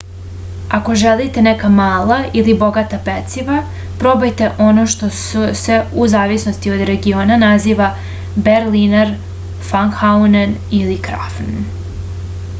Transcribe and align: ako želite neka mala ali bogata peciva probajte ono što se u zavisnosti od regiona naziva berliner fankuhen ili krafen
ako 0.75 0.93
želite 0.99 1.41
neka 1.47 1.67
mala 1.73 2.15
ali 2.39 2.53
bogata 2.61 2.97
peciva 3.09 3.57
probajte 4.03 4.47
ono 4.67 4.85
što 4.93 5.09
se 5.59 5.75
u 6.05 6.07
zavisnosti 6.13 6.73
od 6.77 6.81
regiona 6.91 7.37
naziva 7.45 7.89
berliner 8.49 9.13
fankuhen 9.69 10.57
ili 10.81 10.97
krafen 11.09 11.63